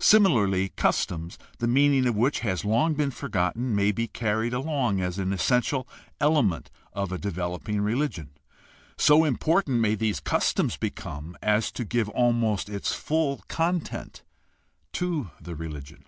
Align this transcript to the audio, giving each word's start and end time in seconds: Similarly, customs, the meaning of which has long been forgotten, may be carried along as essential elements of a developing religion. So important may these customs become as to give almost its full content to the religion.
Similarly, 0.00 0.68
customs, 0.76 1.38
the 1.56 1.66
meaning 1.66 2.06
of 2.06 2.14
which 2.14 2.40
has 2.40 2.62
long 2.62 2.92
been 2.92 3.10
forgotten, 3.10 3.74
may 3.74 3.90
be 3.90 4.06
carried 4.06 4.52
along 4.52 5.00
as 5.00 5.18
essential 5.18 5.88
elements 6.20 6.70
of 6.92 7.10
a 7.10 7.16
developing 7.16 7.80
religion. 7.80 8.28
So 8.98 9.24
important 9.24 9.80
may 9.80 9.94
these 9.94 10.20
customs 10.20 10.76
become 10.76 11.38
as 11.42 11.72
to 11.72 11.86
give 11.86 12.10
almost 12.10 12.68
its 12.68 12.94
full 12.94 13.40
content 13.48 14.22
to 14.92 15.30
the 15.40 15.54
religion. 15.54 16.04